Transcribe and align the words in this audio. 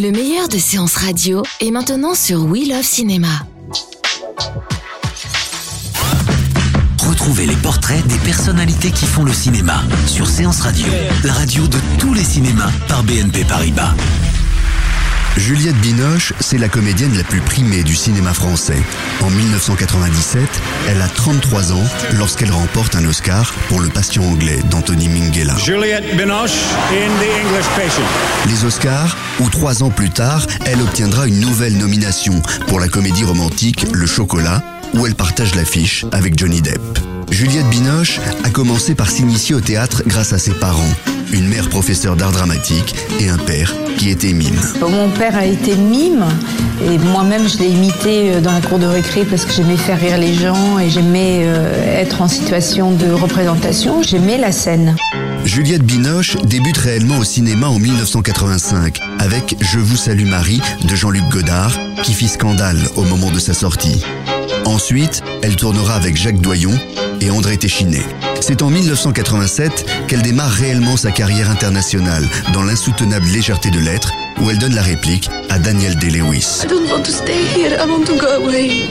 Le 0.00 0.12
meilleur 0.12 0.48
de 0.48 0.56
séances 0.56 0.96
radio 0.96 1.42
est 1.60 1.70
maintenant 1.70 2.14
sur 2.14 2.46
We 2.46 2.66
Love 2.66 2.84
Cinéma. 2.84 3.28
Retrouvez 7.06 7.44
les 7.44 7.56
portraits 7.56 8.06
des 8.06 8.16
personnalités 8.16 8.92
qui 8.92 9.04
font 9.04 9.24
le 9.24 9.32
cinéma 9.34 9.82
sur 10.06 10.26
Séance 10.26 10.62
Radio, 10.62 10.86
la 11.22 11.34
radio 11.34 11.66
de 11.66 11.76
tous 11.98 12.14
les 12.14 12.24
cinémas 12.24 12.70
par 12.88 13.02
BNP 13.02 13.44
Paribas. 13.44 13.94
Juliette 15.40 15.76
Binoche, 15.76 16.34
c'est 16.38 16.58
la 16.58 16.68
comédienne 16.68 17.16
la 17.16 17.24
plus 17.24 17.40
primée 17.40 17.82
du 17.82 17.96
cinéma 17.96 18.34
français. 18.34 18.76
En 19.22 19.30
1997, 19.30 20.42
elle 20.86 21.00
a 21.00 21.08
33 21.08 21.72
ans 21.72 21.82
lorsqu'elle 22.18 22.52
remporte 22.52 22.94
un 22.94 23.06
Oscar 23.06 23.50
pour 23.68 23.80
Le 23.80 23.88
Patient 23.88 24.22
anglais 24.22 24.58
d'Anthony 24.70 25.08
Minghella. 25.08 25.56
Juliette 25.56 26.14
Binoche 26.14 26.52
in 26.92 27.08
The 27.18 27.46
English 27.46 27.66
Patient. 27.74 28.04
Les 28.48 28.64
Oscars, 28.66 29.16
où 29.40 29.48
trois 29.48 29.82
ans 29.82 29.90
plus 29.90 30.10
tard, 30.10 30.46
elle 30.66 30.82
obtiendra 30.82 31.26
une 31.26 31.40
nouvelle 31.40 31.78
nomination 31.78 32.42
pour 32.68 32.78
la 32.78 32.88
comédie 32.88 33.24
romantique 33.24 33.86
Le 33.94 34.06
Chocolat, 34.06 34.62
où 34.92 35.06
elle 35.06 35.14
partage 35.14 35.54
l'affiche 35.54 36.04
avec 36.12 36.38
Johnny 36.38 36.60
Depp. 36.60 37.09
Juliette 37.30 37.68
Binoche 37.68 38.20
a 38.44 38.50
commencé 38.50 38.94
par 38.94 39.10
s'initier 39.10 39.54
au 39.54 39.60
théâtre 39.60 40.02
grâce 40.06 40.32
à 40.32 40.38
ses 40.38 40.52
parents, 40.52 40.92
une 41.32 41.48
mère 41.48 41.68
professeure 41.68 42.16
d'art 42.16 42.32
dramatique 42.32 42.94
et 43.20 43.28
un 43.28 43.38
père 43.38 43.74
qui 43.96 44.10
était 44.10 44.32
mime. 44.32 44.60
Mon 44.80 45.08
père 45.10 45.36
a 45.36 45.46
été 45.46 45.76
mime 45.76 46.26
et 46.84 46.98
moi-même 46.98 47.48
je 47.48 47.58
l'ai 47.58 47.68
imité 47.68 48.34
euh, 48.34 48.40
dans 48.40 48.52
la 48.52 48.60
cour 48.60 48.78
de 48.78 48.86
récré 48.86 49.24
parce 49.24 49.44
que 49.44 49.52
j'aimais 49.52 49.76
faire 49.76 49.98
rire 49.98 50.18
les 50.18 50.34
gens 50.34 50.78
et 50.78 50.90
j'aimais 50.90 51.42
euh, 51.44 52.00
être 52.00 52.20
en 52.22 52.28
situation 52.28 52.92
de 52.92 53.10
représentation. 53.10 54.02
J'aimais 54.02 54.38
la 54.38 54.52
scène. 54.52 54.96
Juliette 55.44 55.82
Binoche 55.82 56.36
débute 56.44 56.76
réellement 56.76 57.18
au 57.18 57.24
cinéma 57.24 57.68
en 57.68 57.78
1985 57.78 59.00
avec 59.18 59.56
Je 59.60 59.78
vous 59.78 59.96
salue 59.96 60.26
Marie 60.26 60.60
de 60.84 60.94
Jean-Luc 60.94 61.24
Godard 61.28 61.76
qui 62.02 62.12
fit 62.12 62.28
scandale 62.28 62.78
au 62.96 63.02
moment 63.02 63.30
de 63.30 63.38
sa 63.38 63.54
sortie. 63.54 64.04
Ensuite, 64.64 65.22
elle 65.42 65.56
tournera 65.56 65.94
avec 65.94 66.16
Jacques 66.16 66.40
Doyon 66.40 66.78
et 67.20 67.30
André 67.30 67.56
Téchiné. 67.56 68.02
C'est 68.40 68.62
en 68.62 68.70
1987 68.70 69.86
qu'elle 70.08 70.22
démarre 70.22 70.50
réellement 70.50 70.96
sa 70.96 71.10
carrière 71.10 71.50
internationale 71.50 72.26
dans 72.52 72.62
l'insoutenable 72.62 73.26
légèreté 73.26 73.70
de 73.70 73.80
l'être 73.80 74.12
où 74.40 74.50
elle 74.50 74.58
donne 74.58 74.74
la 74.74 74.82
réplique 74.82 75.28
à 75.48 75.58
Daniel 75.58 75.96
Day-Lewis. 75.96 76.62
I 76.64 76.68
don't 76.68 76.88
want 76.90 77.02
to 77.02 77.12
stay 77.12 77.44
here. 77.54 77.76
I 77.78 77.86
want 77.86 78.04
to 78.06 78.16
go 78.16 78.26
away. 78.26 78.88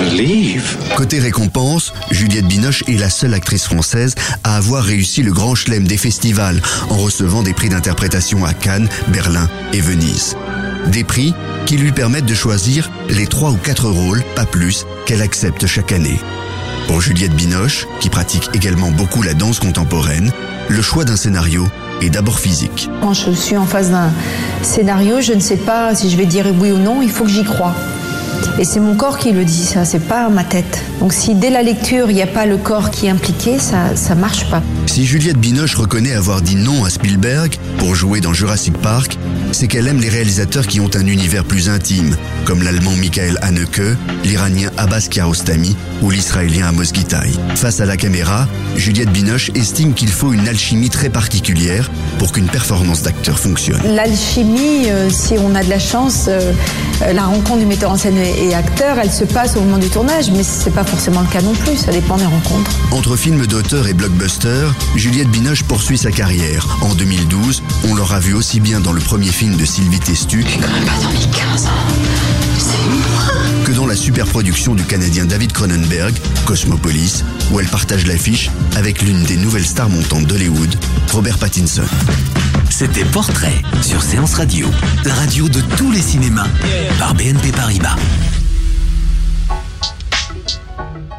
Leave. 0.00 0.76
Côté 0.96 1.18
récompense, 1.18 1.92
Juliette 2.10 2.46
Binoche 2.46 2.84
est 2.88 2.98
la 2.98 3.10
seule 3.10 3.34
actrice 3.34 3.64
française 3.64 4.14
à 4.42 4.56
avoir 4.56 4.82
réussi 4.82 5.22
le 5.22 5.32
grand 5.32 5.54
chelem 5.54 5.86
des 5.86 5.96
festivals 5.96 6.60
en 6.90 6.96
recevant 6.96 7.42
des 7.42 7.52
prix 7.52 7.68
d'interprétation 7.68 8.44
à 8.44 8.54
Cannes, 8.54 8.88
Berlin 9.08 9.48
et 9.72 9.80
Venise. 9.80 10.36
Des 10.86 11.04
prix 11.04 11.34
qui 11.66 11.76
lui 11.76 11.92
permettent 11.92 12.26
de 12.26 12.34
choisir 12.34 12.90
les 13.08 13.26
trois 13.26 13.50
ou 13.50 13.56
quatre 13.56 13.88
rôles, 13.88 14.22
pas 14.34 14.46
plus, 14.46 14.84
qu'elle 15.06 15.22
accepte 15.22 15.66
chaque 15.66 15.92
année. 15.92 16.20
Pour 16.86 17.00
Juliette 17.00 17.34
Binoche, 17.34 17.86
qui 18.00 18.10
pratique 18.10 18.50
également 18.52 18.90
beaucoup 18.90 19.22
la 19.22 19.34
danse 19.34 19.58
contemporaine, 19.58 20.32
le 20.68 20.82
choix 20.82 21.04
d'un 21.04 21.16
scénario 21.16 21.66
est 22.02 22.10
d'abord 22.10 22.38
physique. 22.38 22.90
Quand 23.00 23.14
je 23.14 23.30
suis 23.30 23.56
en 23.56 23.66
face 23.66 23.90
d'un 23.90 24.10
scénario, 24.62 25.20
je 25.20 25.32
ne 25.32 25.40
sais 25.40 25.56
pas 25.56 25.94
si 25.94 26.10
je 26.10 26.16
vais 26.16 26.26
dire 26.26 26.46
oui 26.58 26.72
ou 26.72 26.78
non, 26.78 27.00
il 27.00 27.10
faut 27.10 27.24
que 27.24 27.30
j'y 27.30 27.44
croie. 27.44 27.74
Et 28.58 28.64
c'est 28.64 28.80
mon 28.80 28.94
corps 28.94 29.18
qui 29.18 29.32
le 29.32 29.44
dit, 29.44 29.64
ça, 29.64 29.84
c'est 29.84 29.98
pas 29.98 30.28
ma 30.28 30.44
tête. 30.44 30.82
Donc 31.00 31.12
si 31.12 31.34
dès 31.34 31.50
la 31.50 31.62
lecture, 31.62 32.10
il 32.10 32.14
n'y 32.14 32.22
a 32.22 32.26
pas 32.26 32.46
le 32.46 32.56
corps 32.56 32.90
qui 32.90 33.06
est 33.06 33.10
impliqué, 33.10 33.58
ça, 33.58 33.96
ça 33.96 34.14
marche 34.14 34.48
pas. 34.50 34.62
Si 34.86 35.04
Juliette 35.04 35.38
Binoche 35.38 35.74
reconnaît 35.74 36.12
avoir 36.12 36.40
dit 36.40 36.56
non 36.56 36.84
à 36.84 36.90
Spielberg 36.90 37.56
pour 37.78 37.94
jouer 37.94 38.20
dans 38.20 38.32
Jurassic 38.32 38.76
Park, 38.78 39.18
c'est 39.52 39.66
qu'elle 39.66 39.86
aime 39.88 40.00
les 40.00 40.08
réalisateurs 40.08 40.66
qui 40.66 40.80
ont 40.80 40.90
un 40.94 41.06
univers 41.06 41.44
plus 41.44 41.68
intime, 41.68 42.16
comme 42.44 42.62
l'allemand 42.62 42.92
Michael 42.92 43.38
Haneke, 43.42 43.96
l'iranien 44.24 44.70
Abbas 44.76 45.08
Kiarostami 45.10 45.76
ou 46.02 46.10
l'israélien 46.10 46.68
Amos 46.68 46.92
Gitaï. 46.92 47.32
Face 47.54 47.80
à 47.80 47.86
la 47.86 47.96
caméra, 47.96 48.46
Juliette 48.76 49.10
Binoche 49.10 49.50
estime 49.54 49.94
qu'il 49.94 50.10
faut 50.10 50.32
une 50.32 50.48
alchimie 50.48 50.90
très 50.90 51.08
particulière 51.08 51.90
pour 52.18 52.32
qu'une 52.32 52.46
performance 52.46 53.02
d'acteur 53.02 53.38
fonctionne. 53.38 53.80
L'alchimie, 53.94 54.88
euh, 54.88 55.08
si 55.10 55.34
on 55.38 55.54
a 55.54 55.62
de 55.62 55.70
la 55.70 55.78
chance, 55.78 56.26
euh, 56.28 56.52
euh, 57.02 57.12
la 57.12 57.24
rencontre 57.24 57.60
du 57.60 57.66
metteur 57.66 57.90
en 57.90 57.96
scène 57.96 58.16
et, 58.16 58.33
et 58.36 58.54
acteur, 58.54 58.98
elle 58.98 59.10
se 59.10 59.24
passe 59.24 59.56
au 59.56 59.60
moment 59.60 59.78
du 59.78 59.88
tournage, 59.88 60.30
mais 60.30 60.42
c'est 60.42 60.70
pas 60.72 60.84
forcément 60.84 61.20
le 61.20 61.26
cas 61.26 61.42
non 61.42 61.52
plus, 61.52 61.76
ça 61.76 61.92
dépend 61.92 62.16
des 62.16 62.24
rencontres. 62.26 62.70
Entre 62.92 63.16
films 63.16 63.46
d'auteur 63.46 63.86
et 63.86 63.94
blockbuster, 63.94 64.66
Juliette 64.96 65.28
Binoche 65.30 65.62
poursuit 65.64 65.98
sa 65.98 66.10
carrière. 66.10 66.78
En 66.82 66.94
2012, 66.94 67.62
on 67.88 67.94
l'aura 67.94 68.18
vu 68.20 68.34
aussi 68.34 68.60
bien 68.60 68.80
dans 68.80 68.92
le 68.92 69.00
premier 69.00 69.28
film 69.30 69.56
de 69.56 69.64
Sylvie 69.64 70.00
Testu 70.00 70.44
Quand 70.60 70.60
même 70.72 70.84
pas 70.84 71.00
dormi 71.02 71.26
15 71.52 71.66
ans. 71.66 71.70
C'est 72.58 72.90
moi. 72.90 73.64
que 73.64 73.72
dans 73.72 73.86
la 73.86 73.96
superproduction 73.96 74.74
du 74.74 74.84
Canadien 74.84 75.24
David 75.24 75.52
Cronenberg, 75.52 76.14
Cosmopolis, 76.44 77.24
où 77.52 77.60
elle 77.60 77.66
partage 77.68 78.06
l'affiche 78.06 78.50
avec 78.76 79.02
l'une 79.02 79.22
des 79.24 79.36
nouvelles 79.36 79.66
stars 79.66 79.88
montantes 79.88 80.26
d'Hollywood, 80.26 80.74
Robert 81.12 81.38
Pattinson. 81.38 81.82
C'était 82.70 83.04
Portrait 83.04 83.62
sur 83.82 84.02
Séance 84.02 84.34
Radio, 84.34 84.68
la 85.04 85.14
radio 85.14 85.48
de 85.48 85.60
tous 85.76 85.90
les 85.92 86.00
cinémas 86.02 86.48
par 86.98 87.14
BNP 87.14 87.52
Paribas. 87.52 87.96